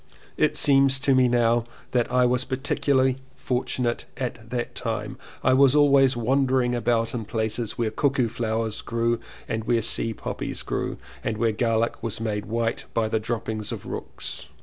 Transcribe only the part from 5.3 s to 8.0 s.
I was always wandering about in places where